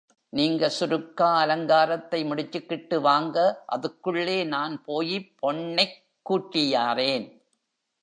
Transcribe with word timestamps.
நீங்க 0.29 0.71
சுருக்கா 0.79 1.27
அலங்காரத்தை 1.35 2.23
முடிச்சிக்கிட்டு 2.23 3.01
வாங்க 3.01 3.63
அதுக்குள்ளே 3.65 4.43
நான் 4.43 4.83
போயிப் 4.83 5.31
பொண்ணெக் 5.41 5.97
கூட்டியாரேன். 6.29 7.27